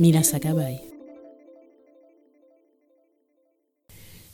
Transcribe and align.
Mila 0.00 0.20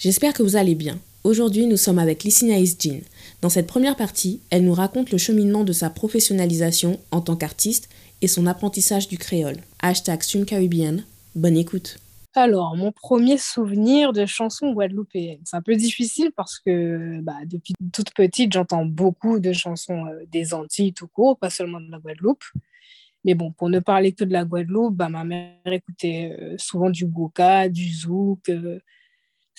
J'espère 0.01 0.33
que 0.33 0.43
vous 0.43 0.57
allez 0.57 0.75
bien. 0.75 0.99
Aujourd'hui, 1.23 1.67
nous 1.67 1.77
sommes 1.77 2.01
avec 2.01 2.25
Lissina 2.25 2.57
Jean. 2.57 3.01
Dans 3.41 3.51
cette 3.51 3.69
première 3.69 3.95
partie, 3.95 4.41
elle 4.51 4.65
nous 4.65 4.75
raconte 4.75 5.13
le 5.13 5.19
cheminement 5.19 5.63
de 5.63 5.73
sa 5.73 5.91
professionnalisation 5.91 6.99
en 7.13 7.21
tant 7.21 7.37
qu'artiste 7.37 7.89
et 8.21 8.27
son 8.27 8.49
apprentissage 8.49 9.07
du 9.07 9.17
créole. 9.17 9.59
Hashtag 9.81 10.23
Caribbean. 10.45 11.05
Bonne 11.37 11.57
écoute. 11.57 11.99
Alors, 12.35 12.75
mon 12.77 12.91
premier 12.91 13.39
souvenir 13.39 14.13
de 14.13 14.27
chanson 14.27 14.73
guadeloupéenne, 14.73 15.41
c'est 15.45 15.57
un 15.57 15.63
peu 15.63 15.77
difficile 15.77 16.33
parce 16.35 16.59
que 16.59 17.21
bah, 17.23 17.37
depuis 17.47 17.75
toute 17.93 18.13
petite, 18.13 18.53
j'entends 18.53 18.85
beaucoup 18.85 19.39
de 19.39 19.53
chansons 19.53 20.07
euh, 20.07 20.25
des 20.33 20.53
Antilles 20.53 20.95
tout 20.95 21.09
court, 21.09 21.39
pas 21.39 21.51
seulement 21.51 21.81
de 21.81 21.91
la 21.91 21.99
Guadeloupe. 21.99 22.45
Mais 23.25 23.35
bon, 23.35 23.53
pour 23.53 23.69
ne 23.69 23.81
parler 23.81 24.13
que 24.13 24.25
de 24.25 24.33
la 24.33 24.45
Guadeloupe, 24.45 24.97
bah, 24.97 25.09
ma 25.09 25.25
mère 25.25 25.57
écoutait 25.67 26.37
euh, 26.41 26.55
souvent 26.59 26.91
du 26.91 27.07
goka, 27.07 27.69
du 27.69 27.93
zouk. 27.93 28.49
Euh. 28.49 28.81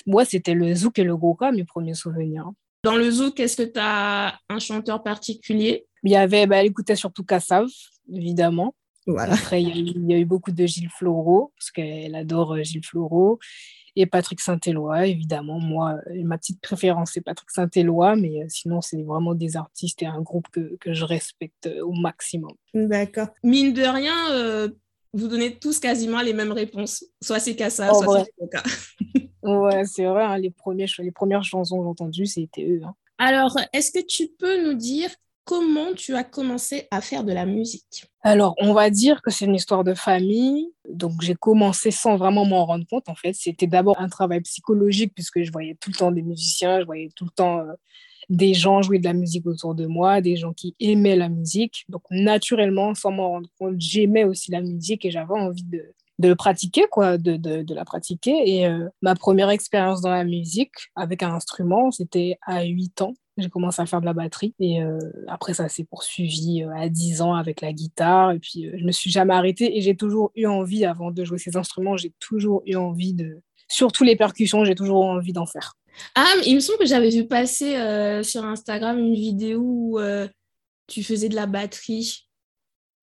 Moi, 0.07 0.25
c'était 0.25 0.53
le 0.53 0.73
zouk 0.73 0.97
et 0.99 1.03
le 1.03 1.15
goka, 1.15 1.51
mes 1.51 1.63
premiers 1.63 1.93
souvenirs. 1.93 2.49
Dans 2.83 2.95
le 2.95 3.11
zouk, 3.11 3.39
est-ce 3.39 3.57
que 3.57 3.63
tu 3.63 3.79
as 3.79 4.39
un 4.49 4.59
chanteur 4.59 5.03
particulier? 5.03 5.85
Il 6.03 6.11
y 6.11 6.15
avait, 6.15 6.47
bah, 6.47 6.57
elle 6.57 6.67
écoutait 6.67 6.95
surtout 6.95 7.23
Kassav, 7.23 7.67
évidemment. 8.11 8.73
Voilà. 9.05 9.33
Après, 9.33 9.61
il 9.61 10.09
y, 10.09 10.13
a 10.13 10.17
eu, 10.17 10.25
beaucoup 10.25 10.51
de 10.51 10.65
Gilles 10.65 10.89
Floro, 10.89 11.53
parce 11.57 11.71
qu'elle 11.71 12.15
adore 12.15 12.53
euh, 12.53 12.63
Gilles 12.63 12.85
Floro 12.85 13.39
et 13.95 14.05
Patrick 14.05 14.39
Saint-Éloi, 14.39 15.07
évidemment. 15.07 15.59
Moi, 15.59 15.97
euh, 16.07 16.23
ma 16.23 16.37
petite 16.37 16.61
préférence, 16.61 17.11
c'est 17.13 17.21
Patrick 17.21 17.49
Saint-Éloi, 17.49 18.15
mais 18.15 18.43
euh, 18.43 18.45
sinon, 18.47 18.81
c'est 18.81 19.01
vraiment 19.03 19.33
des 19.33 19.57
artistes 19.57 20.01
et 20.01 20.05
un 20.05 20.21
groupe 20.21 20.47
que, 20.51 20.77
que 20.79 20.93
je 20.93 21.05
respecte 21.05 21.67
euh, 21.67 21.83
au 21.83 21.91
maximum. 21.91 22.53
D'accord. 22.73 23.27
Mine 23.43 23.73
de 23.73 23.83
rien, 23.83 24.71
vous 25.13 25.27
donnez 25.27 25.57
tous 25.57 25.79
quasiment 25.79 26.21
les 26.21 26.33
mêmes 26.33 26.53
réponses. 26.53 27.03
Soit 27.21 27.39
c'est 27.39 27.55
Kassa, 27.55 27.91
oh, 27.93 28.03
soit 28.03 28.25
c'est 28.25 28.33
Coca. 28.39 28.63
ouais, 29.43 29.85
c'est 29.85 30.05
vrai, 30.05 30.23
hein, 30.23 30.37
les, 30.37 30.51
premiers, 30.51 30.85
les 30.99 31.11
premières 31.11 31.43
chansons 31.43 31.77
que 31.79 31.83
j'ai 31.83 31.89
entendues, 31.89 32.25
c'était 32.25 32.63
eux. 32.63 32.81
Hein. 32.83 32.95
Alors, 33.17 33.57
est-ce 33.73 33.91
que 33.91 34.03
tu 34.05 34.29
peux 34.39 34.65
nous 34.65 34.73
dire 34.73 35.09
comment 35.43 35.93
tu 35.93 36.15
as 36.15 36.23
commencé 36.23 36.87
à 36.91 37.01
faire 37.01 37.23
de 37.23 37.33
la 37.33 37.45
musique? 37.45 38.05
Alors, 38.23 38.55
on 38.59 38.73
va 38.73 38.89
dire 38.89 39.21
que 39.21 39.31
c'est 39.31 39.45
une 39.45 39.55
histoire 39.55 39.83
de 39.83 39.93
famille. 39.93 40.71
Donc, 40.87 41.21
j'ai 41.21 41.35
commencé 41.35 41.91
sans 41.91 42.17
vraiment 42.17 42.45
m'en 42.45 42.65
rendre 42.65 42.85
compte. 42.87 43.09
En 43.09 43.15
fait, 43.15 43.33
c'était 43.33 43.67
d'abord 43.67 43.99
un 43.99 44.09
travail 44.09 44.41
psychologique 44.41 45.13
puisque 45.15 45.41
je 45.41 45.51
voyais 45.51 45.75
tout 45.79 45.89
le 45.89 45.95
temps 45.95 46.11
des 46.11 46.21
musiciens, 46.21 46.79
je 46.79 46.85
voyais 46.85 47.09
tout 47.15 47.25
le 47.25 47.31
temps 47.31 47.59
euh, 47.59 47.73
des 48.29 48.53
gens 48.53 48.81
jouer 48.81 48.99
de 48.99 49.05
la 49.05 49.13
musique 49.13 49.45
autour 49.47 49.75
de 49.75 49.87
moi, 49.87 50.21
des 50.21 50.35
gens 50.35 50.53
qui 50.53 50.75
aimaient 50.79 51.15
la 51.15 51.29
musique. 51.29 51.85
Donc, 51.89 52.03
naturellement, 52.11 52.93
sans 52.93 53.11
m'en 53.11 53.29
rendre 53.29 53.49
compte, 53.57 53.75
j'aimais 53.79 54.23
aussi 54.23 54.51
la 54.51 54.61
musique 54.61 55.05
et 55.05 55.11
j'avais 55.11 55.33
envie 55.33 55.63
de, 55.63 55.93
de 56.21 56.33
pratiquer, 56.33 56.85
quoi, 56.89 57.17
de, 57.17 57.35
de, 57.35 57.73
la 57.73 57.83
pratiquer. 57.83 58.43
Et 58.45 58.67
euh, 58.67 58.87
ma 59.01 59.15
première 59.15 59.49
expérience 59.49 60.01
dans 60.01 60.11
la 60.11 60.23
musique 60.23 60.71
avec 60.95 61.23
un 61.23 61.33
instrument, 61.33 61.91
c'était 61.91 62.37
à 62.43 62.63
8 62.63 63.01
ans. 63.01 63.13
J'ai 63.37 63.49
commencé 63.49 63.81
à 63.81 63.85
faire 63.85 64.01
de 64.01 64.05
la 64.05 64.13
batterie 64.13 64.53
et 64.59 64.83
euh, 64.83 64.99
après 65.27 65.53
ça 65.53 65.67
s'est 65.67 65.85
poursuivi 65.85 66.63
euh, 66.63 66.75
à 66.75 66.89
10 66.89 67.21
ans 67.21 67.33
avec 67.33 67.61
la 67.61 67.73
guitare 67.73 68.31
et 68.31 68.39
puis 68.39 68.69
je 68.77 68.83
me 68.83 68.91
suis 68.91 69.09
jamais 69.09 69.33
arrêtée 69.33 69.77
et 69.77 69.81
j'ai 69.81 69.95
toujours 69.95 70.31
eu 70.35 70.45
envie 70.45 70.85
avant 70.85 71.11
de 71.11 71.23
jouer 71.23 71.37
ces 71.37 71.57
instruments, 71.57 71.97
j'ai 71.97 72.13
toujours 72.19 72.61
eu 72.65 72.75
envie 72.75 73.13
de 73.13 73.39
surtout 73.67 74.03
les 74.03 74.17
percussions, 74.17 74.65
j'ai 74.65 74.75
toujours 74.75 75.05
envie 75.05 75.33
d'en 75.33 75.45
faire. 75.45 75.73
Ah, 76.13 76.27
il 76.45 76.55
me 76.55 76.59
semble 76.59 76.79
que 76.79 76.85
j'avais 76.85 77.09
vu 77.09 77.25
passer 77.25 77.73
sur 78.23 78.45
Instagram 78.45 78.99
une 78.99 79.15
vidéo 79.15 79.61
où 79.61 79.99
tu 80.87 81.01
faisais 81.01 81.29
de 81.29 81.35
la 81.35 81.47
batterie. 81.47 82.27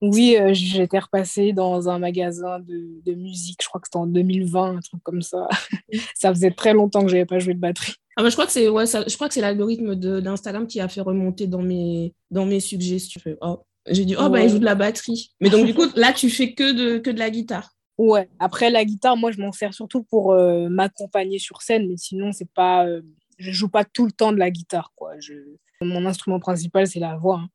Oui, 0.00 0.36
euh, 0.36 0.50
j'étais 0.52 0.98
repassée 0.98 1.52
dans 1.52 1.88
un 1.88 1.98
magasin 1.98 2.60
de, 2.60 3.02
de 3.04 3.14
musique, 3.14 3.60
je 3.62 3.68
crois 3.68 3.80
que 3.80 3.88
c'était 3.88 3.96
en 3.96 4.06
2020, 4.06 4.76
un 4.76 4.80
truc 4.80 5.02
comme 5.02 5.22
ça. 5.22 5.48
ça 6.14 6.32
faisait 6.32 6.52
très 6.52 6.72
longtemps 6.72 7.02
que 7.02 7.08
je 7.08 7.14
n'avais 7.14 7.26
pas 7.26 7.38
joué 7.40 7.54
de 7.54 7.58
batterie. 7.58 7.94
Ah 8.16 8.22
bah, 8.22 8.28
je 8.28 8.34
crois 8.34 8.46
que 8.46 8.52
c'est 8.52 8.68
ouais, 8.68 8.86
je 8.86 9.14
crois 9.14 9.28
que 9.28 9.34
c'est 9.34 9.40
l'algorithme 9.40 9.94
d'Instagram 9.94 10.66
qui 10.66 10.80
a 10.80 10.88
fait 10.88 11.00
remonter 11.00 11.46
dans 11.46 11.62
mes, 11.62 12.14
dans 12.30 12.46
mes 12.46 12.60
suggestions. 12.60 13.20
Oh. 13.40 13.60
J'ai 13.90 14.04
dit, 14.04 14.16
oh, 14.18 14.28
bah, 14.28 14.42
il 14.42 14.50
joue 14.50 14.58
de 14.58 14.64
la 14.64 14.74
batterie. 14.74 15.30
Mais 15.40 15.50
donc, 15.50 15.66
du 15.66 15.74
coup, 15.74 15.86
là, 15.96 16.12
tu 16.12 16.30
fais 16.30 16.52
que 16.52 16.72
de, 16.72 16.98
que 16.98 17.10
de 17.10 17.18
la 17.18 17.30
guitare. 17.30 17.70
Ouais, 17.96 18.28
après 18.38 18.70
la 18.70 18.84
guitare, 18.84 19.16
moi, 19.16 19.32
je 19.32 19.40
m'en 19.40 19.50
sers 19.50 19.74
surtout 19.74 20.04
pour 20.04 20.32
euh, 20.32 20.68
m'accompagner 20.68 21.38
sur 21.38 21.62
scène, 21.62 21.88
mais 21.88 21.96
sinon, 21.96 22.32
c'est 22.32 22.50
pas. 22.52 22.86
Euh, 22.86 23.02
je 23.38 23.50
joue 23.50 23.68
pas 23.68 23.84
tout 23.84 24.04
le 24.04 24.12
temps 24.12 24.32
de 24.32 24.36
la 24.36 24.50
guitare, 24.50 24.92
quoi. 24.94 25.12
Je... 25.18 25.34
Mon 25.80 26.06
instrument 26.06 26.40
principal, 26.40 26.86
c'est 26.86 27.00
la 27.00 27.16
voix. 27.16 27.40
Hein. 27.44 27.48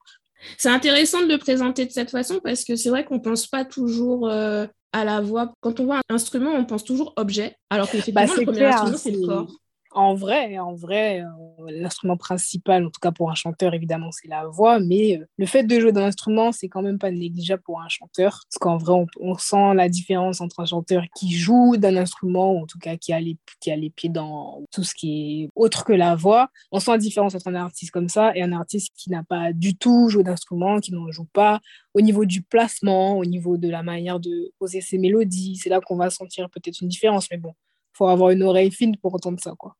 C'est 0.58 0.70
intéressant 0.70 1.22
de 1.22 1.28
le 1.28 1.38
présenter 1.38 1.86
de 1.86 1.92
cette 1.92 2.12
façon 2.12 2.40
parce 2.44 2.64
que 2.64 2.76
c'est 2.76 2.90
vrai 2.90 3.06
qu'on 3.06 3.16
ne 3.16 3.22
pense 3.22 3.48
pas 3.48 3.66
toujours 3.66 4.30
euh, 4.30 4.66
à 4.92 5.04
la 5.04 5.22
voix. 5.22 5.54
Quand 5.62 5.80
on 5.80 5.86
voit 5.86 5.98
un 6.10 6.16
instrument, 6.16 6.52
on 6.52 6.66
pense 6.66 6.84
toujours 6.84 7.14
objet, 7.16 7.56
alors 7.70 7.90
que 7.90 7.98
bah, 8.12 8.26
le 8.26 8.46
premier 8.46 8.66
instrument, 8.66 8.98
c'est 8.98 9.12
le 9.12 9.26
corps. 9.26 9.52
En 9.96 10.16
vrai, 10.16 10.58
en 10.58 10.74
vrai, 10.74 11.22
euh, 11.22 11.26
l'instrument 11.70 12.18
principal, 12.18 12.84
en 12.84 12.90
tout 12.90 13.00
cas 13.00 13.12
pour 13.12 13.30
un 13.30 13.36
chanteur, 13.36 13.76
évidemment, 13.76 14.12
c'est 14.12 14.28
la 14.28 14.48
voix, 14.48 14.80
mais 14.80 15.20
euh, 15.20 15.26
le 15.38 15.46
fait 15.46 15.64
de 15.64 15.80
jouer 15.80 15.92
d'un 15.92 16.06
instrument, 16.06 16.52
c'est 16.52 16.68
quand 16.68 16.82
même 16.82 16.98
pas 16.98 17.12
négligeable 17.12 17.62
pour 17.62 17.80
un 17.80 17.88
chanteur, 17.90 18.42
parce 18.50 18.58
qu'en 18.60 18.78
vrai, 18.78 19.06
on, 19.20 19.38
sent 19.38 19.76
la 19.76 19.90
différence 19.90 20.42
entre 20.42 20.62
un 20.62 20.66
chanteur 20.66 21.04
qui 21.16 21.32
joue 21.32 21.78
d'un 21.78 21.96
instrument, 21.96 22.54
ou 22.54 22.64
en 22.64 22.66
tout 22.66 22.80
cas 22.80 22.98
qui 22.98 23.14
a, 23.14 23.20
les, 23.20 23.38
qui 23.60 23.70
a 23.70 23.76
les 23.76 23.92
pieds 23.92 24.10
dans 24.10 24.64
tout 24.72 24.84
ce 24.84 24.96
qui 24.96 25.44
est 25.44 25.50
autre 25.56 25.86
que 25.86 25.94
la 25.94 26.16
voix. 26.16 26.50
On 26.72 26.80
sent 26.80 26.92
la 26.92 26.98
différence 26.98 27.36
entre 27.36 27.50
un 27.50 27.56
artiste 27.56 27.92
comme 27.92 28.10
ça 28.10 28.36
et 28.36 28.42
un 28.42 28.52
artiste 28.52 28.94
qui 28.98 29.12
n'a 29.12 29.24
pas 29.24 29.54
du 29.54 29.76
tout 29.76 30.10
joué 30.10 30.24
d'instrument, 30.24 30.80
qui 30.80 30.92
n'en 30.92 31.12
joue 31.12 31.28
pas, 31.34 31.62
au 31.94 32.02
niveau 32.02 32.26
du 32.26 32.42
placement, 32.42 33.16
au 33.18 33.26
niveau 33.26 33.58
de 33.58 33.70
la 33.70 33.84
manière 33.84 34.20
de 34.20 34.52
poser 34.58 34.82
ses 34.82 34.98
mélodies. 34.98 35.58
C'est 35.58 35.70
là 35.70 35.82
qu'on 35.82 35.98
va 35.98 36.10
sentir 36.10 36.50
peut-être 36.50 36.82
une 36.82 36.88
différence, 36.88 37.30
mais 37.30 37.38
bon, 37.38 37.54
faut 37.94 38.08
avoir 38.08 38.32
une 38.32 38.44
oreille 38.44 38.72
fine 38.72 38.98
pour 38.98 39.14
entendre 39.16 39.40
ça. 39.42 39.54
Quoi. 39.58 39.76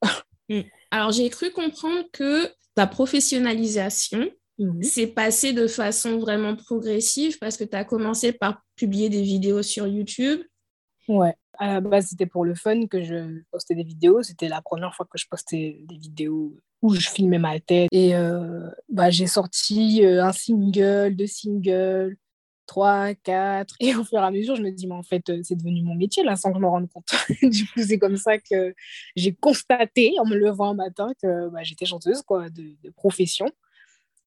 Mm. 0.50 0.62
Alors, 0.92 1.12
j'ai 1.12 1.30
cru 1.30 1.52
comprendre 1.52 2.04
que 2.12 2.50
ta 2.76 2.86
professionnalisation 2.86 4.30
s'est 4.82 5.08
passée 5.08 5.54
de 5.54 5.68
façon 5.68 6.20
vraiment 6.20 6.56
progressive 6.56 7.38
parce 7.40 7.58
que 7.58 7.64
tu 7.64 7.76
as 7.76 7.86
commencé 7.86 8.34
par 8.34 8.62
publier 8.76 9.10
des 9.10 9.22
vidéos 9.22 9.64
sur 9.64 9.88
YouTube. 9.88 10.42
Ouais, 11.08 11.34
à 11.58 11.74
la 11.74 11.82
base, 11.82 12.08
c'était 12.08 12.26
pour 12.26 12.46
le 12.46 12.56
fun 12.56 12.88
que 12.88 13.04
je 13.04 13.42
postais 13.52 13.76
des 13.76 13.84
vidéos. 13.84 14.24
C'était 14.24 14.50
la 14.50 14.62
première 14.62 14.94
fois 14.96 15.06
que 15.10 15.18
je 15.18 15.28
postais 15.30 15.82
des 15.84 15.98
vidéos 15.98 16.56
où 16.82 16.94
je 16.94 17.10
filmais 17.10 17.40
ma 17.40 17.60
tête. 17.60 17.90
Et 17.92 18.16
euh, 18.16 18.70
bah, 18.90 19.10
j'ai 19.10 19.28
sorti 19.28 20.06
euh, 20.06 20.24
un 20.24 20.34
single, 20.34 21.16
deux 21.16 21.28
singles, 21.28 22.18
3, 22.68 23.14
4. 23.16 23.76
Et 23.80 23.96
au 23.96 24.04
fur 24.04 24.20
et 24.20 24.24
à 24.24 24.32
mesure, 24.32 24.56
je 24.56 24.62
me 24.62 24.72
dis, 24.72 24.88
mais 24.88 24.96
en 24.96 25.04
fait, 25.04 25.30
euh, 25.30 25.40
c'est 25.44 25.56
devenu 25.56 25.82
mon 25.82 25.96
métier, 25.96 26.24
là, 26.24 26.36
sans 26.36 26.52
que 26.52 26.58
je 26.58 26.62
me 26.62 26.68
rende 26.68 26.90
compte. 26.90 27.10
du 27.42 27.66
coup, 27.68 27.82
c'est 27.86 28.00
comme 28.00 28.18
ça 28.18 28.38
que 28.38 28.74
j'ai 29.16 29.34
constaté, 29.34 30.14
en 30.20 30.26
me 30.26 30.36
levant 30.36 30.72
un 30.72 30.76
matin, 30.76 31.12
que 31.22 31.50
bah, 31.50 31.64
j'étais 31.64 31.86
chanteuse 31.86 32.22
quoi, 32.22 32.50
de, 32.50 32.76
profession. 32.96 33.48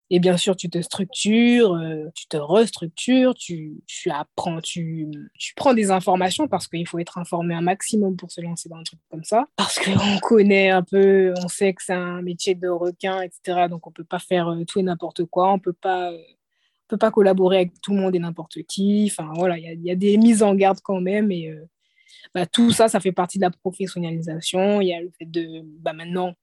Et 0.08 0.20
bien 0.20 0.36
sûr, 0.36 0.54
tu 0.54 0.70
te 0.70 0.80
structures, 0.80 1.74
euh, 1.74 2.04
tu 2.14 2.28
te 2.28 2.36
restructures, 2.36 3.34
tu, 3.34 3.82
tu 3.88 4.08
apprends, 4.08 4.60
tu, 4.60 5.08
tu, 5.36 5.52
prends 5.56 5.74
des 5.74 5.90
informations 5.90 6.46
parce 6.46 6.68
qu'il 6.68 6.86
faut 6.86 7.00
être 7.00 7.18
informé 7.18 7.56
un 7.56 7.60
maximum 7.60 8.16
pour 8.16 8.30
se 8.30 8.40
lancer 8.40 8.68
dans 8.68 8.76
un 8.76 8.84
truc 8.84 9.00
comme 9.10 9.24
ça. 9.24 9.46
Parce 9.56 9.80
qu'on 9.80 10.18
connaît 10.22 10.70
un 10.70 10.84
peu, 10.84 11.34
on 11.42 11.48
sait 11.48 11.74
que 11.74 11.82
c'est 11.82 11.92
un 11.92 12.22
métier 12.22 12.54
de 12.54 12.68
requin, 12.68 13.20
etc. 13.20 13.66
Donc, 13.68 13.88
on 13.88 13.90
peut 13.90 14.04
pas 14.04 14.20
faire 14.20 14.46
euh, 14.46 14.64
tout 14.64 14.78
et 14.78 14.84
n'importe 14.84 15.24
quoi. 15.24 15.52
On 15.52 15.58
peut 15.58 15.72
pas 15.72 16.12
peut 16.88 16.96
pas 16.96 17.10
collaborer 17.10 17.56
avec 17.56 17.80
tout 17.80 17.94
le 17.94 18.00
monde 18.00 18.14
et 18.14 18.18
n'importe 18.18 18.62
qui. 18.62 19.10
Enfin, 19.10 19.30
voilà, 19.34 19.58
il 19.58 19.84
y, 19.84 19.90
a 19.90 19.94
des 19.96 20.16
mises 20.16 20.42
en 20.42 20.54
garde 20.54 20.80
quand 20.82 21.00
même. 21.00 21.30
Et 21.30 21.50
euh, 21.50 21.64
bah, 22.34 22.46
tout 22.46 22.70
ça, 22.70 22.88
ça 22.88 23.00
fait 23.00 23.12
partie 23.12 23.38
de 23.38 23.44
la 23.44 23.50
professionnalisation. 23.50 24.80
Il 24.80 24.88
y 24.88 24.94
a 24.94 25.00
le 25.00 25.10
fait 25.18 25.30
de, 25.30 25.62
bah, 25.80 25.92
maintenant, 25.92 26.34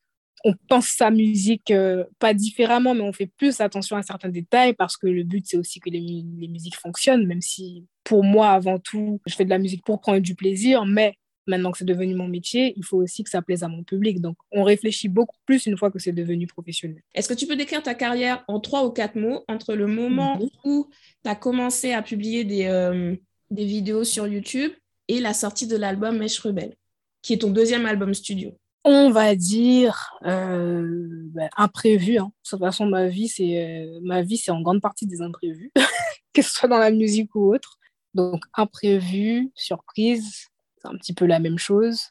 on 0.46 0.54
pense 0.68 0.88
sa 0.88 1.10
musique 1.10 1.72
euh, 1.72 2.04
pas 2.20 2.34
différemment, 2.34 2.94
mais 2.94 3.02
on 3.02 3.14
fait 3.14 3.32
plus 3.38 3.62
attention 3.62 3.96
à 3.96 4.04
certains 4.04 4.30
détails 4.30 4.74
parce 4.74 4.98
que 4.98 5.08
le 5.08 5.24
but, 5.24 5.46
c'est 5.48 5.58
aussi 5.58 5.80
que 5.80 5.90
les, 5.90 6.24
les 6.38 6.48
musiques 6.48 6.76
fonctionnent, 6.76 7.26
même 7.26 7.42
si 7.42 7.86
pour 8.04 8.24
moi, 8.24 8.50
avant 8.50 8.80
tout, 8.80 9.22
je 9.26 9.36
fais 9.36 9.46
de 9.46 9.50
la 9.50 9.60
musique 9.60 9.86
pour 9.86 10.02
prendre 10.02 10.20
du 10.20 10.36
plaisir, 10.36 10.86
mais 10.86 11.16
maintenant 11.48 11.72
que 11.72 11.78
c'est 11.78 11.86
devenu 11.86 12.16
mon 12.16 12.28
métier, 12.28 12.74
il 12.78 12.84
faut 12.84 12.98
aussi 12.98 13.24
que 13.24 13.30
ça 13.30 13.42
plaise 13.42 13.64
à 13.64 13.68
mon 13.68 13.84
public. 13.84 14.22
Donc, 14.22 14.38
on 14.52 14.64
réfléchit 14.64 15.10
beaucoup 15.10 15.38
plus 15.46 15.66
une 15.66 15.78
fois 15.78 15.92
que 15.92 16.00
c'est 16.00 16.12
devenu 16.12 16.48
professionnel. 16.48 17.02
Est-ce 17.14 17.30
que 17.30 17.34
tu 17.34 17.48
peux 17.48 17.56
décrire 17.56 17.84
ta 17.84 17.94
carrière 17.94 18.44
en 18.48 18.60
trois 18.60 18.86
ou 18.86 18.92
quatre 18.92 19.16
mots 19.16 19.44
entre 19.48 19.76
le 19.76 19.88
moment 19.88 20.38
mhm. 20.40 20.50
où 20.64 20.90
tu 21.24 21.30
as 21.30 21.36
commencé 21.36 21.94
à 21.94 22.02
publier 22.02 22.44
des, 22.44 22.66
euh, 22.66 23.16
des 23.52 23.66
vidéos 23.66 24.04
sur 24.04 24.28
YouTube 24.28 24.72
et 25.08 25.20
la 25.20 25.34
sortie 25.34 25.68
de 25.68 25.76
l'album 25.76 26.18
Mèche 26.18 26.40
Rebelle, 26.40 26.76
qui 27.22 27.34
est 27.34 27.40
ton 27.40 27.52
deuxième 27.52 27.86
album 27.86 28.14
studio? 28.14 28.52
On 28.86 29.12
va 29.12 29.36
dire 29.36 30.12
euh, 30.26 31.08
ben, 31.34 31.50
imprévu. 31.56 32.18
Hein. 32.18 32.32
De 32.44 32.50
toute 32.50 32.60
façon, 32.60 32.86
ma 32.86 33.08
vie, 33.08 33.30
c'est 33.30 33.64
euh, 33.64 34.00
ma 34.04 34.22
vie, 34.22 34.38
c'est 34.38 34.52
en 34.52 34.62
grande 34.62 34.82
partie 34.82 35.08
des 35.08 35.22
imprévus, 35.22 35.72
que 36.34 36.42
ce 36.42 36.52
soit 36.52 36.68
dans 36.68 36.78
la 36.78 36.92
musique 36.92 37.34
ou 37.36 37.54
autre. 37.54 37.78
Donc 38.14 38.44
imprévu, 38.54 39.52
surprise, 39.56 40.48
c'est 40.84 40.94
un 40.94 40.98
petit 40.98 41.14
peu 41.14 41.26
la 41.26 41.40
même 41.40 41.58
chose. 41.58 42.10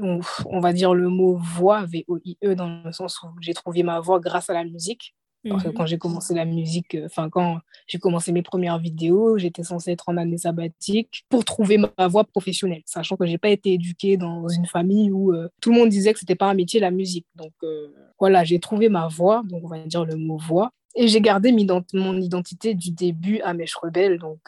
On, 0.00 0.20
on 0.46 0.60
va 0.60 0.72
dire 0.72 0.94
le 0.94 1.08
mot 1.08 1.36
voix, 1.36 1.84
V-O-I-E, 1.86 2.54
dans 2.54 2.82
le 2.84 2.92
sens 2.92 3.22
où 3.22 3.28
j'ai 3.40 3.54
trouvé 3.54 3.82
ma 3.82 4.00
voix 4.00 4.18
grâce 4.18 4.50
à 4.50 4.54
la 4.54 4.64
musique. 4.64 5.14
Parce 5.48 5.62
que 5.62 5.68
mhm. 5.68 5.74
quand 5.74 5.86
j'ai 5.86 5.98
commencé 5.98 6.34
la 6.34 6.44
musique, 6.44 6.94
euh, 6.94 7.06
enfin, 7.06 7.28
quand 7.28 7.58
j'ai 7.86 7.98
commencé 7.98 8.32
mes 8.32 8.42
premières 8.42 8.78
vidéos, 8.78 9.36
j'étais 9.36 9.62
censée 9.62 9.92
être 9.92 10.08
en 10.08 10.16
année 10.16 10.38
sabbatique 10.38 11.24
pour 11.28 11.44
trouver 11.44 11.78
ma 11.78 12.08
voie 12.08 12.24
professionnelle, 12.24 12.82
sachant 12.86 13.16
que 13.16 13.26
j'ai 13.26 13.38
pas 13.38 13.50
été 13.50 13.74
éduquée 13.74 14.16
dans 14.16 14.48
une 14.48 14.66
famille 14.66 15.10
où 15.10 15.34
euh, 15.34 15.48
tout 15.60 15.70
le 15.70 15.78
monde 15.78 15.90
disait 15.90 16.12
que 16.12 16.18
c'était 16.18 16.34
pas 16.34 16.48
un 16.48 16.54
métier, 16.54 16.80
la 16.80 16.90
musique. 16.90 17.26
Donc, 17.34 17.52
euh, 17.62 17.88
voilà, 18.18 18.44
j'ai 18.44 18.58
trouvé 18.58 18.88
ma 18.88 19.06
voie, 19.08 19.42
donc 19.44 19.64
on 19.64 19.68
va 19.68 19.78
dire 19.80 20.04
le 20.04 20.16
mot 20.16 20.38
voix. 20.38 20.70
Et 20.96 21.08
j'ai 21.08 21.20
gardé 21.20 21.52
mon 21.92 22.16
identité 22.16 22.74
du 22.74 22.92
début 22.92 23.40
à 23.40 23.52
Mèche 23.52 23.74
Rebelle, 23.74 24.18
donc 24.18 24.38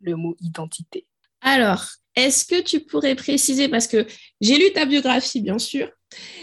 le 0.00 0.14
mot 0.14 0.36
identité. 0.40 1.04
Alors, 1.46 1.86
est-ce 2.16 2.44
que 2.44 2.60
tu 2.60 2.80
pourrais 2.80 3.14
préciser, 3.14 3.68
parce 3.68 3.86
que 3.86 4.04
j'ai 4.40 4.58
lu 4.58 4.72
ta 4.74 4.84
biographie, 4.84 5.40
bien 5.40 5.58
sûr, 5.58 5.88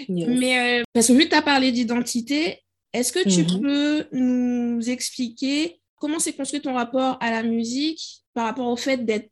mais 0.07 0.81
parce 0.93 1.07
que 1.07 1.13
vu 1.13 1.25
que 1.25 1.29
tu 1.29 1.35
as 1.35 1.41
parlé 1.41 1.73
d'identité, 1.73 2.61
est-ce 2.93 3.11
que 3.11 3.27
tu 3.27 3.41
mhm. 3.41 3.61
peux 3.61 4.05
nous 4.13 4.89
expliquer 4.89 5.81
comment 5.97 6.19
s'est 6.19 6.33
construit 6.33 6.61
ton 6.61 6.75
rapport 6.75 7.17
à 7.19 7.31
la 7.31 7.43
musique 7.43 8.23
par 8.33 8.45
rapport 8.45 8.67
au 8.67 8.77
fait 8.77 9.03
d'être 9.03 9.29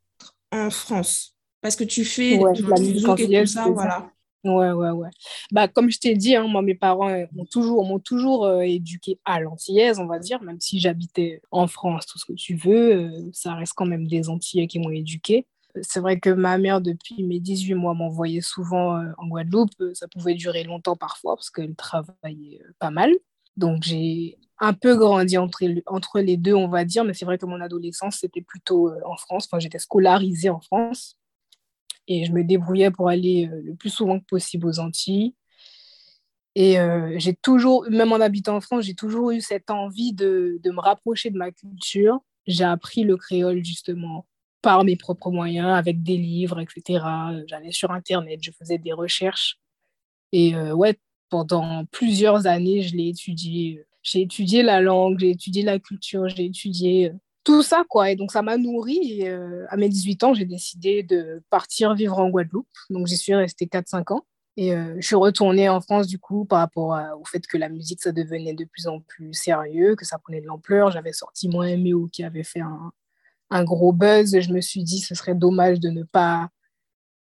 en 0.52 0.70
France? 0.70 1.38
Parce 1.62 1.78
que 1.78 1.86
tu 1.86 2.04
fais 2.04 2.38
de 2.38 2.70
la 2.70 2.80
musique 2.80 3.32
et 3.32 3.42
tout 3.42 3.46
ça, 3.46 3.70
voilà. 3.70 4.12
Ouais, 4.44 4.72
ouais, 4.72 4.90
ouais. 4.90 5.10
Bah, 5.52 5.68
comme 5.68 5.92
je 5.92 6.00
t'ai 6.00 6.16
dit, 6.16 6.36
hein, 6.36 6.48
moi, 6.48 6.64
mes 6.64 6.74
parents 6.74 7.10
euh, 7.10 7.26
m'ont 7.32 7.46
toujours, 7.46 7.86
m'ont 7.86 8.00
toujours 8.00 8.46
euh, 8.46 8.62
éduqué 8.62 9.20
à 9.24 9.40
l'antillaise, 9.40 10.00
on 10.00 10.08
va 10.08 10.18
dire, 10.18 10.42
même 10.42 10.60
si 10.60 10.80
j'habitais 10.80 11.42
en 11.52 11.68
France, 11.68 12.08
tout 12.08 12.18
ce 12.18 12.26
que 12.26 12.34
tu 12.34 12.56
veux, 12.56 12.96
euh, 12.96 13.30
ça 13.34 13.54
reste 13.54 13.74
quand 13.76 13.86
même 13.86 14.08
des 14.08 14.30
Antillais 14.30 14.66
qui 14.66 14.80
m'ont 14.80 14.90
éduqué. 14.90 15.46
C'est 15.82 16.00
vrai 16.00 16.20
que 16.20 16.30
ma 16.30 16.58
mère, 16.58 16.82
depuis 16.82 17.24
mes 17.24 17.40
18 17.40 17.76
mois, 17.76 17.94
m'envoyait 17.94 18.42
souvent 18.42 19.02
en 19.18 19.28
Guadeloupe. 19.28 19.72
Ça 19.94 20.08
pouvait 20.08 20.36
durer 20.36 20.64
longtemps 20.64 20.96
parfois 20.96 21.36
parce 21.36 21.50
qu'elle 21.50 21.76
travaillait 21.76 22.62
pas 22.80 22.92
mal. 22.92 23.12
Donc, 23.58 23.84
j'ai 23.84 24.38
un 24.62 24.74
peu 24.74 24.96
grandi 24.96 25.38
entre, 25.38 25.64
entre 25.88 26.20
les 26.20 26.38
deux, 26.38 26.54
on 26.54 26.68
va 26.68 26.86
dire, 26.86 27.04
mais 27.04 27.14
c'est 27.14 27.26
vrai 27.26 27.40
que 27.40 27.48
mon 27.48 27.60
adolescence, 27.60 28.18
c'était 28.18 28.42
plutôt 28.42 28.90
euh, 28.90 29.00
en 29.06 29.18
France. 29.18 29.48
Enfin, 29.48 29.60
j'étais 29.60 29.80
scolarisée 29.80 30.50
en 30.50 30.62
France 30.62 31.18
et 32.08 32.26
je 32.26 32.32
me 32.32 32.44
débrouillais 32.44 32.92
pour 32.92 33.10
aller 33.10 33.50
euh, 33.52 33.62
le 33.64 33.76
plus 33.76 33.90
souvent 33.90 34.20
que 34.20 34.26
possible 34.26 34.68
aux 34.68 34.80
Antilles. 34.80 35.36
Et 36.54 36.80
euh, 36.80 37.16
j'ai 37.18 37.34
toujours, 37.34 37.88
même 37.90 38.12
en 38.12 38.20
habitant 38.20 38.58
en 38.58 38.62
France, 38.62 38.86
j'ai 38.86 38.94
toujours 38.94 39.32
eu 39.32 39.42
cette 39.42 39.72
envie 39.72 40.14
de, 40.14 40.60
de 40.62 40.72
me 40.72 40.80
rapprocher 40.80 41.32
de 41.32 41.38
ma 41.38 41.52
culture. 41.52 42.20
J'ai 42.46 42.64
appris 42.64 43.04
le 43.04 43.18
créole 43.18 43.66
justement 43.66 44.28
par 44.62 44.84
mes 44.84 44.96
propres 44.96 45.32
moyens, 45.32 45.70
avec 45.70 46.04
des 46.04 46.18
livres, 46.18 46.60
etc. 46.60 47.04
J'allais 47.48 47.72
sur 47.72 47.92
Internet, 47.92 48.40
je 48.42 48.52
faisais 48.52 48.78
des 48.78 48.94
recherches. 48.94 49.58
Et 50.32 50.56
ouais, 50.56 50.98
pendant 51.32 51.86
plusieurs 51.86 52.46
années, 52.46 52.84
je 52.84 52.96
l'ai 52.96 53.10
étudié. 53.10 53.86
J'ai 54.04 54.22
étudié 54.22 54.64
la 54.64 54.82
langue, 54.82 55.18
j'ai 55.20 55.32
étudié 55.32 55.64
la 55.64 55.80
culture, 55.80 56.28
j'ai 56.28 56.46
étudié 56.46 57.10
euh, 57.10 57.14
tout 57.44 57.64
ça, 57.64 57.84
quoi. 57.88 58.12
Et 58.12 58.16
donc, 58.16 58.32
ça 58.32 58.42
m'a 58.42 58.58
nourri. 58.58 59.00
Et 59.04 59.30
euh, 59.30 59.66
à 59.70 59.78
mes 59.78 59.90
18 59.90 60.24
ans, 60.24 60.34
j'ai 60.34 60.46
décidé 60.46 61.04
de 61.04 61.42
partir 61.50 61.94
vivre 61.94 62.20
en 62.20 62.30
Guadeloupe. 62.30 62.68
Donc, 62.90 63.08
j'y 63.08 63.18
suis 63.18 63.36
restée 63.36 63.66
4-5 63.66 64.14
ans. 64.14 64.26
Et 64.58 64.74
euh, 64.76 64.96
je 65.00 65.08
suis 65.08 65.16
retournée 65.16 65.70
en 65.70 65.82
France, 65.82 66.08
du 66.08 66.20
coup, 66.20 66.46
par 66.46 66.60
rapport 66.60 67.00
au 67.20 67.26
fait 67.26 67.46
que 67.48 67.58
la 67.58 67.70
musique, 67.70 68.02
ça 68.02 68.12
devenait 68.12 68.54
de 68.54 68.66
plus 68.66 68.88
en 68.88 69.00
plus 69.00 69.34
sérieux, 69.34 69.96
que 69.96 70.06
ça 70.06 70.20
prenait 70.20 70.42
de 70.42 70.48
l'ampleur. 70.48 70.92
J'avais 70.92 71.14
sorti 71.14 71.48
Moi 71.48 71.70
Aimé 71.70 71.94
qui 72.12 72.24
avait 72.24 72.44
fait 72.44 72.60
un, 72.60 72.92
un 73.52 73.64
gros 73.64 73.94
buzz. 73.94 74.40
Je 74.40 74.52
me 74.52 74.62
suis 74.62 74.84
dit, 74.84 75.00
ce 75.00 75.14
serait 75.14 75.36
dommage 75.36 75.80
de 75.80 75.90
ne 75.90 76.04
pas 76.04 76.50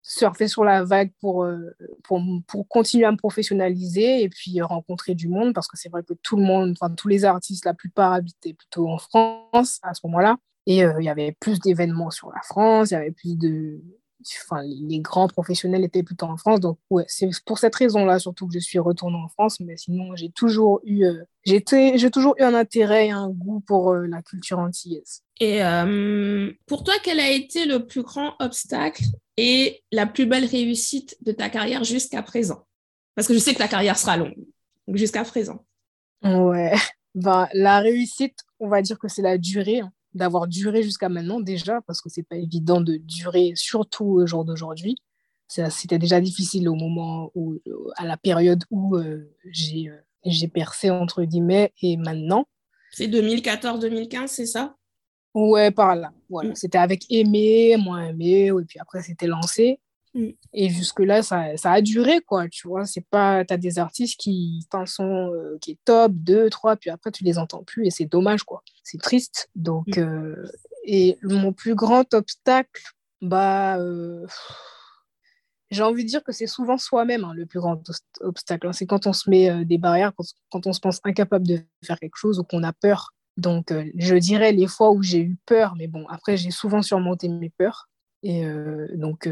surfer 0.02 0.48
sur 0.48 0.64
la 0.64 0.84
vague 0.84 1.12
pour, 1.20 1.44
euh, 1.44 1.76
pour, 2.04 2.68
continuer 2.68 3.04
à 3.04 3.12
me 3.12 3.16
professionnaliser 3.16 4.22
et 4.22 4.28
puis 4.28 4.62
rencontrer 4.62 5.14
du 5.14 5.28
monde 5.28 5.52
parce 5.52 5.68
que 5.68 5.76
c'est 5.76 5.90
vrai 5.90 6.02
que 6.02 6.14
tout 6.22 6.36
le 6.36 6.44
monde, 6.44 6.70
enfin 6.80 6.94
tous 6.94 7.08
les 7.08 7.24
artistes, 7.24 7.64
la 7.66 7.74
plupart 7.74 8.12
habitaient 8.14 8.54
plutôt 8.54 8.88
en 8.88 8.98
France 8.98 9.80
à 9.82 9.92
ce 9.92 10.00
moment-là. 10.04 10.36
Et 10.66 10.84
euh, 10.84 10.94
il 11.00 11.04
y 11.04 11.10
avait 11.10 11.36
plus 11.40 11.58
d'événements 11.60 12.10
sur 12.10 12.30
la 12.30 12.40
France, 12.42 12.90
il 12.90 12.94
y 12.94 12.96
avait 12.96 13.10
plus 13.10 13.36
de, 13.36 13.82
enfin, 14.42 14.62
les 14.64 15.00
grands 15.00 15.28
professionnels 15.28 15.84
étaient 15.84 16.02
plutôt 16.02 16.26
en 16.26 16.36
France. 16.36 16.60
Donc, 16.60 16.78
ouais, 16.90 17.04
c'est 17.08 17.28
pour 17.44 17.58
cette 17.58 17.74
raison-là 17.74 18.18
surtout 18.18 18.46
que 18.46 18.54
je 18.54 18.58
suis 18.58 18.78
retournée 18.78 19.16
en 19.16 19.28
France. 19.28 19.60
Mais 19.60 19.76
sinon, 19.76 20.14
j'ai 20.16 20.30
toujours 20.30 20.80
eu, 20.84 21.04
euh, 21.04 21.24
j'ai 21.44 21.62
toujours 21.62 22.34
eu 22.38 22.42
un 22.42 22.54
intérêt 22.54 23.08
et 23.08 23.10
un 23.10 23.28
goût 23.28 23.60
pour 23.60 23.92
euh, 23.92 24.06
la 24.06 24.22
culture 24.22 24.58
antillaise. 24.58 25.22
Et 25.40 25.62
euh, 25.62 26.50
pour 26.66 26.84
toi, 26.84 26.94
quel 27.02 27.20
a 27.20 27.30
été 27.30 27.64
le 27.64 27.86
plus 27.86 28.02
grand 28.02 28.34
obstacle 28.40 29.04
et 29.36 29.82
la 29.92 30.06
plus 30.06 30.26
belle 30.26 30.44
réussite 30.44 31.16
de 31.22 31.32
ta 31.32 31.48
carrière 31.48 31.84
jusqu'à 31.84 32.22
présent? 32.22 32.66
Parce 33.14 33.28
que 33.28 33.34
je 33.34 33.38
sais 33.38 33.52
que 33.52 33.58
ta 33.58 33.68
carrière 33.68 33.98
sera 33.98 34.16
longue, 34.16 34.46
jusqu'à 34.88 35.24
présent. 35.24 35.64
Ouais, 36.24 36.74
bah, 37.14 37.48
la 37.52 37.78
réussite, 37.80 38.38
on 38.58 38.68
va 38.68 38.82
dire 38.82 38.98
que 38.98 39.08
c'est 39.08 39.22
la 39.22 39.38
durée. 39.38 39.80
Hein 39.80 39.92
d'avoir 40.14 40.46
duré 40.46 40.82
jusqu'à 40.82 41.08
maintenant 41.08 41.40
déjà, 41.40 41.80
parce 41.86 42.00
que 42.00 42.08
c'est 42.08 42.22
pas 42.22 42.36
évident 42.36 42.80
de 42.80 42.96
durer, 42.96 43.52
surtout 43.54 44.04
au 44.04 44.26
jour 44.26 44.44
d'aujourd'hui. 44.44 44.96
C'était 45.48 45.98
déjà 45.98 46.20
difficile 46.20 46.68
au 46.68 46.74
moment 46.74 47.30
où, 47.34 47.58
à 47.96 48.04
la 48.04 48.18
période 48.18 48.64
où 48.70 48.96
euh, 48.96 49.34
j'ai 49.50 49.88
euh, 49.88 49.96
j'ai 50.24 50.48
percé, 50.48 50.90
entre 50.90 51.24
guillemets, 51.24 51.72
et 51.82 51.96
maintenant. 51.96 52.46
C'est 52.90 53.08
2014-2015, 53.08 54.26
c'est 54.26 54.46
ça? 54.46 54.76
Ouais, 55.34 55.70
par 55.70 55.94
là. 55.94 56.12
Voilà. 56.28 56.50
Mm. 56.50 56.54
C'était 56.54 56.78
avec 56.78 57.04
Aimé, 57.10 57.76
moins 57.76 58.08
Aimé, 58.08 58.46
et 58.46 58.64
puis 58.66 58.78
après, 58.78 59.02
c'était 59.02 59.26
lancé. 59.26 59.80
Mm. 60.14 60.28
Et 60.52 60.68
jusque-là, 60.68 61.22
ça, 61.22 61.56
ça, 61.56 61.72
a 61.72 61.80
duré, 61.80 62.20
quoi, 62.20 62.48
tu 62.48 62.68
vois. 62.68 62.84
C'est 62.84 63.04
pas... 63.10 63.44
Tu 63.44 63.52
as 63.54 63.56
des 63.56 63.78
artistes 63.78 64.18
qui 64.18 64.66
t'en 64.70 64.86
sont... 64.86 65.32
Euh, 65.32 65.58
qui 65.60 65.72
est 65.72 65.78
top, 65.84 66.12
deux, 66.12 66.50
trois, 66.50 66.76
puis 66.76 66.90
après, 66.90 67.10
tu 67.10 67.24
les 67.24 67.38
entends 67.38 67.64
plus, 67.64 67.86
et 67.86 67.90
c'est 67.90 68.06
dommage, 68.06 68.42
quoi. 68.42 68.62
C'est 68.82 69.00
triste. 69.00 69.48
Donc, 69.54 69.96
mm. 69.96 70.00
euh, 70.00 70.50
et 70.84 71.18
mon 71.22 71.52
plus 71.52 71.74
grand 71.74 72.12
obstacle, 72.14 72.82
bah... 73.20 73.78
Euh, 73.78 74.26
j'ai 75.70 75.82
envie 75.82 76.02
de 76.02 76.08
dire 76.08 76.24
que 76.24 76.32
c'est 76.32 76.46
souvent 76.46 76.78
soi-même 76.78 77.24
hein, 77.24 77.34
le 77.34 77.44
plus 77.44 77.60
grand 77.60 77.82
obstacle. 78.22 78.68
Hein. 78.68 78.72
C'est 78.72 78.86
quand 78.86 79.06
on 79.06 79.12
se 79.12 79.28
met 79.28 79.66
des 79.66 79.76
barrières, 79.76 80.12
quand, 80.16 80.24
quand, 80.50 80.66
on 80.66 80.72
se 80.72 80.80
pense 80.80 80.98
incapable 81.04 81.46
de 81.46 81.60
faire 81.84 82.00
quelque 82.00 82.16
chose 82.16 82.38
ou 82.38 82.42
qu'on 82.42 82.62
a 82.62 82.72
peur. 82.72 83.12
Donc, 83.36 83.70
je 83.96 84.14
dirais 84.14 84.52
les 84.52 84.66
fois 84.66 84.92
où 84.92 85.02
j'ai 85.02 85.20
eu 85.20 85.36
peur, 85.44 85.74
mais 85.76 85.86
bon, 85.86 86.06
après, 86.08 86.38
j'ai 86.38 86.50
souvent 86.50 86.80
surmonté 86.80 87.28
mes 87.28 87.50
peurs. 87.50 87.90
Et 88.22 88.46
donc, 88.94 89.28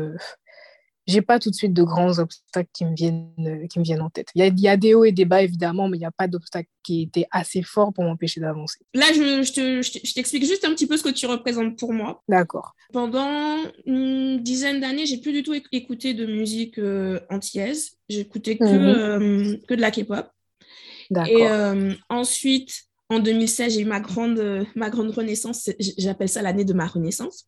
j'ai 1.07 1.23
pas 1.23 1.39
tout 1.39 1.51
de 1.51 1.55
suite 1.55 1.73
de 1.73 1.83
grands 1.83 2.19
obstacles 2.19 2.71
qui 2.73 2.85
me 2.85 2.95
viennent, 2.95 3.31
euh, 3.41 3.67
qui 3.67 3.79
me 3.79 3.85
viennent 3.85 4.03
en 4.03 4.11
tête. 4.11 4.29
Il 4.35 4.41
y 4.41 4.43
a, 4.43 4.49
y 4.49 4.69
a, 4.69 4.77
des 4.77 4.95
hauts 4.95 5.05
et 5.05 5.13
des 5.13 5.25
bas, 5.25 5.43
évidemment, 5.43 5.89
mais 5.89 5.97
il 5.97 6.01
n'y 6.01 6.07
a 6.07 6.11
pas 6.11 6.29
d'obstacle 6.29 6.69
qui 6.83 7.03
était 7.03 7.27
assez 7.31 7.63
fort 7.63 7.93
pour 7.93 8.05
m'empêcher 8.05 8.41
d'avancer. 8.41 8.79
Là, 8.95 9.07
je, 9.15 9.43
je 9.43 10.15
t'explique 10.15 10.45
juste 10.45 10.65
un 10.65 10.71
petit 10.71 10.87
peu 10.87 10.97
ce 10.97 11.03
que 11.03 11.11
tu 11.11 11.27
représentes 11.27 11.79
pour 11.79 11.93
moi. 11.93 12.23
D'accord. 12.29 12.75
Pendant 12.93 13.57
une 13.85 14.43
dizaine 14.43 14.81
d'années, 14.81 15.07
j'ai 15.07 15.19
plus 15.19 15.33
du 15.33 15.43
tout 15.43 15.55
écouté 15.73 16.15
de 16.15 16.27
musique 16.27 16.79
euh, 16.79 17.21
antillaise. 17.31 17.97
J'écoutais 18.09 18.57
que, 18.57 18.65
mhm. 18.65 18.85
euh, 18.85 19.57
que 19.67 19.75
de 19.75 19.81
la 19.81 19.91
K-pop. 19.91 20.29
D'accord. 21.11 21.39
Et 21.39 21.49
euh, 21.49 21.93
ensuite, 22.09 22.86
en 23.09 23.21
2016, 23.21 23.75
j'ai 23.75 23.81
eu 23.81 23.85
ma 23.85 24.01
grande, 24.01 24.67
ma 24.75 24.91
grande 24.91 25.11
renaissance. 25.11 25.71
J'appelle 25.79 26.29
ça 26.29 26.43
l'année 26.43 26.65
de 26.65 26.73
ma 26.73 26.87
renaissance. 26.87 27.47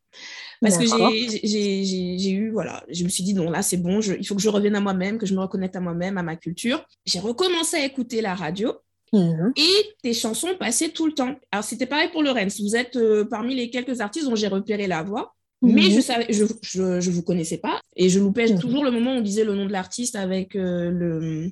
Parce 0.60 0.78
que 0.78 0.84
j'ai 0.86 2.30
eu, 2.30 2.50
voilà, 2.50 2.84
je 2.90 3.04
me 3.04 3.08
suis 3.08 3.24
dit, 3.24 3.34
non, 3.34 3.50
là, 3.50 3.62
c'est 3.62 3.76
bon, 3.76 4.00
il 4.00 4.26
faut 4.26 4.34
que 4.34 4.42
je 4.42 4.48
revienne 4.48 4.76
à 4.76 4.80
moi-même, 4.80 5.18
que 5.18 5.26
je 5.26 5.34
me 5.34 5.40
reconnecte 5.40 5.76
à 5.76 5.80
moi-même, 5.80 6.18
à 6.18 6.22
ma 6.22 6.36
culture. 6.36 6.84
J'ai 7.06 7.20
recommencé 7.20 7.76
à 7.76 7.84
écouter 7.84 8.20
la 8.20 8.34
radio. 8.34 8.72
Mhm. 9.12 9.52
Et 9.56 9.94
tes 10.02 10.12
chansons 10.12 10.54
passaient 10.58 10.90
tout 10.90 11.06
le 11.06 11.12
temps. 11.12 11.34
Alors, 11.50 11.64
c'était 11.64 11.86
pareil 11.86 12.10
pour 12.12 12.22
le 12.22 12.30
Rennes. 12.30 12.50
Vous 12.60 12.76
êtes 12.76 12.96
euh, 12.96 13.24
parmi 13.24 13.54
les 13.54 13.70
quelques 13.70 14.00
artistes 14.00 14.26
dont 14.26 14.36
j'ai 14.36 14.48
repéré 14.48 14.86
la 14.86 15.02
voix. 15.02 15.34
Mais 15.62 15.82
mhm. 15.82 15.90
je 15.90 16.00
savais, 16.00 16.26
je, 16.28 16.44
je, 16.62 17.00
je, 17.00 17.10
vous 17.10 17.22
connaissais 17.22 17.58
pas 17.58 17.80
et 17.96 18.08
je 18.08 18.20
loupais 18.20 18.52
mhm. 18.52 18.60
toujours 18.60 18.84
le 18.84 18.92
moment 18.92 19.14
où 19.14 19.18
on 19.18 19.20
disait 19.22 19.42
le 19.42 19.56
nom 19.56 19.66
de 19.66 19.72
l'artiste 19.72 20.14
avec 20.14 20.54
euh, 20.54 20.90
le 20.90 21.50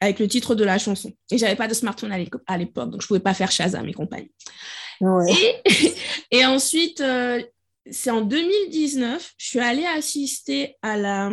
avec 0.00 0.18
le 0.18 0.28
titre 0.28 0.54
de 0.54 0.64
la 0.64 0.78
chanson. 0.78 1.12
Et 1.30 1.38
j'avais 1.38 1.56
pas 1.56 1.68
de 1.68 1.74
smartphone 1.74 2.12
à 2.12 2.58
l'époque, 2.58 2.90
donc 2.90 3.02
je 3.02 3.06
pouvais 3.06 3.20
pas 3.20 3.34
faire 3.34 3.50
Shazam 3.50 3.88
et 3.88 3.92
compagnie. 3.92 4.30
Et, 5.00 5.94
et, 6.30 6.46
ensuite, 6.46 7.00
euh, 7.00 7.42
c'est 7.90 8.10
en 8.10 8.22
2019, 8.22 9.34
je 9.36 9.46
suis 9.46 9.60
allée 9.60 9.86
assister 9.86 10.76
à 10.82 10.96
la, 10.96 11.30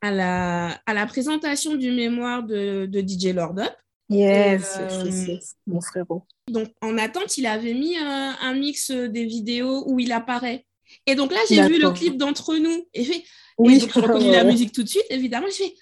à 0.00 0.10
la, 0.10 0.80
à 0.86 0.94
la 0.94 1.06
présentation 1.06 1.74
du 1.74 1.90
mémoire 1.92 2.42
de, 2.42 2.86
de 2.86 3.00
DJ 3.00 3.34
Lord 3.34 3.58
Up. 3.58 3.72
Yes, 4.08 4.76
euh, 4.78 5.38
mon 5.66 5.80
frérot. 5.80 6.24
Donc, 6.48 6.68
en 6.82 6.98
attente, 6.98 7.38
il 7.38 7.46
avait 7.46 7.72
mis 7.72 7.96
un, 7.96 8.36
un, 8.40 8.54
mix 8.54 8.90
des 8.90 9.24
vidéos 9.24 9.84
où 9.86 9.98
il 10.00 10.12
apparaît. 10.12 10.66
Et 11.06 11.14
donc 11.14 11.32
là, 11.32 11.38
j'ai 11.48 11.66
vu 11.66 11.80
le 11.80 11.90
clip 11.92 12.18
d'entre 12.18 12.56
nous. 12.56 12.86
Et, 12.92 13.04
fait, 13.04 13.24
oui. 13.56 13.76
et 13.76 13.78
donc, 13.78 13.90
j'ai 13.94 14.00
reconnu 14.00 14.30
la 14.32 14.44
musique 14.44 14.72
tout 14.72 14.82
de 14.82 14.88
suite, 14.88 15.06
évidemment. 15.08 15.46
Je 15.48 15.64
fais 15.64 15.74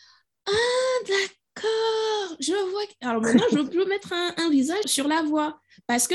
Ah, 0.47 0.53
d'accord. 1.09 1.40
Je 2.41 2.71
vois. 2.71 2.83
Alors 3.03 3.23
maintenant, 3.23 3.45
je 3.53 3.59
peux 3.71 3.87
mettre 3.87 4.13
un, 4.13 4.35
un 4.39 4.51
visage 4.51 4.85
sur 4.87 5.07
la 5.07 5.23
voix. 5.23 5.61
Parce 5.87 6.07
que 6.07 6.15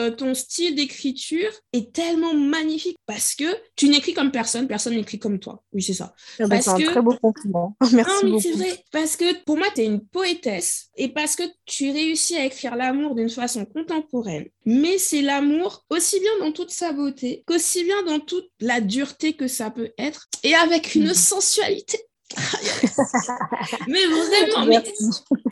euh, 0.00 0.10
ton 0.10 0.34
style 0.34 0.74
d'écriture 0.74 1.50
est 1.72 1.92
tellement 1.92 2.34
magnifique 2.34 2.98
parce 3.06 3.34
que 3.34 3.44
tu 3.74 3.88
n'écris 3.88 4.14
comme 4.14 4.30
personne, 4.30 4.66
personne 4.66 4.94
n'écrit 4.94 5.18
comme 5.18 5.38
toi. 5.38 5.62
Oui, 5.72 5.82
c'est 5.82 5.92
ça. 5.92 6.14
Ah 6.40 6.46
bah, 6.46 6.60
c'est 6.60 6.70
un 6.70 6.78
très 6.78 7.02
beau 7.02 7.16
compliment. 7.16 7.76
Merci 7.92 8.24
non, 8.24 8.34
mais 8.34 8.40
c'est 8.40 8.52
vrai. 8.52 8.84
Parce 8.92 9.16
que 9.16 9.44
pour 9.44 9.56
moi, 9.56 9.66
tu 9.74 9.82
es 9.82 9.86
une 9.86 10.04
poétesse 10.04 10.88
et 10.96 11.08
parce 11.08 11.36
que 11.36 11.42
tu 11.64 11.90
réussis 11.90 12.36
à 12.36 12.44
écrire 12.44 12.76
l'amour 12.76 13.14
d'une 13.14 13.30
façon 13.30 13.64
contemporaine. 13.64 14.46
Mais 14.64 14.98
c'est 14.98 15.22
l'amour 15.22 15.84
aussi 15.90 16.18
bien 16.20 16.32
dans 16.40 16.52
toute 16.52 16.70
sa 16.70 16.92
beauté 16.92 17.44
qu'aussi 17.46 17.84
bien 17.84 18.02
dans 18.04 18.20
toute 18.20 18.48
la 18.60 18.80
dureté 18.80 19.34
que 19.34 19.46
ça 19.46 19.70
peut 19.70 19.92
être 19.98 20.28
et 20.42 20.54
avec 20.54 20.94
une 20.94 21.08
mhm. 21.08 21.14
sensualité 21.14 21.98
mais 23.86 24.04
vraiment, 24.06 24.66
mais, 24.66 24.82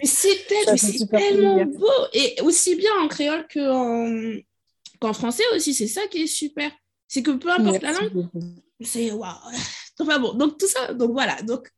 c'est 0.04 0.47
tellement 1.09 1.64
beau. 1.64 1.87
Et 2.12 2.37
aussi 2.43 2.75
bien 2.75 2.90
en 3.00 3.09
créole 3.09 3.47
qu'en 3.52 4.11
qu'en 5.00 5.12
français 5.12 5.45
aussi, 5.54 5.73
c'est 5.73 5.87
ça 5.87 6.07
qui 6.09 6.23
est 6.23 6.26
super. 6.26 6.73
C'est 7.07 7.23
que 7.23 7.31
peu 7.31 7.50
importe 7.50 7.83
la 7.83 7.93
langue, 7.93 8.28
c'est 8.81 9.12
waouh. 9.12 9.33
Enfin 10.00 10.19
bon, 10.19 10.35
donc 10.35 10.59
tout 10.59 10.66
ça, 10.66 10.93
donc 10.95 11.12
voilà. 11.12 11.40
Donc 11.43 11.71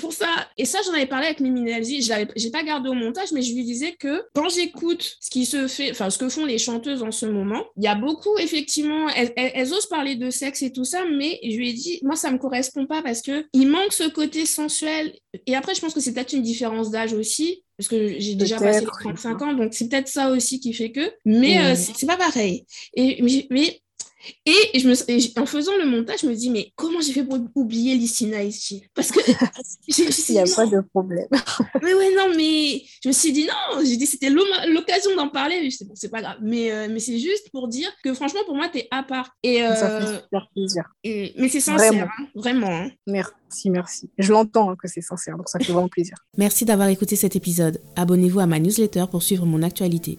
pour 0.00 0.12
ça, 0.12 0.28
et 0.56 0.64
ça, 0.64 0.78
j'en 0.84 0.92
avais 0.92 1.06
parlé 1.06 1.26
avec 1.26 1.40
Mimi 1.40 1.62
Nelzi, 1.62 2.02
je 2.02 2.12
n'ai 2.12 2.50
pas 2.50 2.62
gardé 2.62 2.88
au 2.88 2.94
montage, 2.94 3.32
mais 3.32 3.42
je 3.42 3.54
lui 3.54 3.64
disais 3.64 3.92
que 3.98 4.24
quand 4.34 4.48
j'écoute 4.48 5.16
ce 5.20 5.30
qui 5.30 5.46
se 5.46 5.66
fait, 5.68 5.90
enfin, 5.90 6.10
ce 6.10 6.18
que 6.18 6.28
font 6.28 6.44
les 6.44 6.58
chanteuses 6.58 7.02
en 7.02 7.10
ce 7.10 7.26
moment, 7.26 7.64
il 7.76 7.84
y 7.84 7.88
a 7.88 7.94
beaucoup, 7.94 8.36
effectivement, 8.38 9.08
elles, 9.10 9.72
osent 9.72 9.86
parler 9.86 10.16
de 10.16 10.30
sexe 10.30 10.62
et 10.62 10.72
tout 10.72 10.84
ça, 10.84 11.04
mais 11.16 11.38
je 11.42 11.56
lui 11.56 11.70
ai 11.70 11.72
dit, 11.72 12.00
moi, 12.02 12.16
ça 12.16 12.30
me 12.30 12.38
correspond 12.38 12.86
pas 12.86 13.02
parce 13.02 13.22
que 13.22 13.46
il 13.52 13.68
manque 13.68 13.92
ce 13.92 14.08
côté 14.08 14.46
sensuel. 14.46 15.12
Et 15.46 15.54
après, 15.54 15.74
je 15.74 15.80
pense 15.80 15.94
que 15.94 16.00
c'est 16.00 16.12
peut-être 16.12 16.32
une 16.32 16.42
différence 16.42 16.90
d'âge 16.90 17.12
aussi, 17.12 17.64
parce 17.76 17.88
que 17.88 18.18
j'ai 18.18 18.34
déjà 18.34 18.58
passé 18.58 18.80
les 18.80 18.86
35 18.86 19.42
ans, 19.42 19.52
donc 19.52 19.74
c'est 19.74 19.88
peut-être 19.88 20.08
ça 20.08 20.30
aussi 20.30 20.60
qui 20.60 20.72
fait 20.72 20.90
que, 20.90 21.12
mais 21.24 21.58
euh, 21.60 21.74
c'est 21.76 22.06
pas 22.06 22.16
pareil. 22.16 22.64
Et, 22.94 23.46
mais 23.50 23.80
et, 24.46 24.78
je 24.78 24.88
me, 24.88 25.40
en 25.40 25.46
faisant 25.46 25.76
le 25.76 25.86
montage, 25.86 26.20
je 26.22 26.26
me 26.26 26.34
dis, 26.34 26.50
mais 26.50 26.72
comment 26.76 27.00
j'ai 27.00 27.12
fait 27.12 27.24
pour 27.24 27.38
oublier 27.54 27.94
Lissina 27.94 28.42
ici? 28.42 28.84
Parce 28.94 29.10
que. 29.10 29.20
Il 29.88 30.34
n'y 30.34 30.38
a 30.38 30.44
pas 30.54 30.66
de 30.66 30.80
problème. 30.92 31.26
mais 31.82 31.94
ouais, 31.94 32.14
non, 32.14 32.34
mais 32.36 32.82
je 33.02 33.08
me 33.08 33.12
suis 33.12 33.32
dit, 33.32 33.46
non, 33.46 33.84
j'ai 33.84 33.96
dit, 33.96 34.06
c'était 34.06 34.30
l'occasion 34.30 35.14
d'en 35.16 35.28
parler. 35.28 35.70
C'est 35.70 35.86
bon, 35.86 35.94
c'est 35.94 36.10
pas 36.10 36.20
grave. 36.20 36.36
Mais, 36.42 36.70
euh, 36.72 36.88
mais 36.90 37.00
c'est 37.00 37.18
juste 37.18 37.50
pour 37.50 37.68
dire 37.68 37.90
que 38.02 38.14
franchement, 38.14 38.40
pour 38.46 38.54
moi, 38.54 38.68
tu 38.68 38.78
es 38.78 38.88
à 38.90 39.02
part. 39.02 39.30
Et, 39.42 39.60
Ça 39.60 40.00
fait 40.00 40.06
euh, 40.06 40.18
super 40.22 40.48
plaisir. 40.54 40.84
mais 41.04 41.48
c'est 41.48 41.60
sincère, 41.60 42.10
vraiment. 42.34 42.68
Hein, 42.68 42.88
hein. 42.88 42.96
Merci, 43.06 43.70
merci. 43.70 44.10
Je 44.18 44.32
l'entends 44.32 44.70
hein, 44.70 44.76
que 44.80 44.88
c'est 44.88 45.00
sincère, 45.00 45.36
donc 45.36 45.48
ça 45.48 45.58
fait 45.58 45.72
vraiment 45.72 45.88
plaisir. 45.88 46.16
Merci 46.36 46.64
d'avoir 46.64 46.88
écouté 46.88 47.16
cet 47.16 47.36
épisode. 47.36 47.80
Abonnez-vous 47.96 48.40
à 48.40 48.46
ma 48.46 48.58
newsletter 48.58 49.04
pour 49.10 49.22
suivre 49.22 49.46
mon 49.46 49.62
actualité. 49.62 50.18